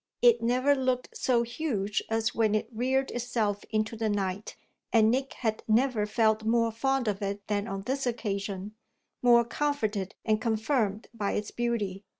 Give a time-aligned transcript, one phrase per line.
[0.23, 4.55] It never looked so huge as when it reared itself into the night,
[4.91, 8.73] and Nick had never felt more fond of it than on this occasion,
[9.21, 12.03] more comforted and confirmed by its beauty.